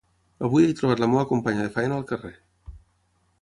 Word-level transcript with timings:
Avui 0.47 0.63
he 0.69 0.77
trobat 0.79 1.03
la 1.03 1.09
meva 1.11 1.25
companya 1.33 1.67
de 1.67 1.75
feina 1.77 1.99
al 2.01 2.09
carrer. 2.13 2.33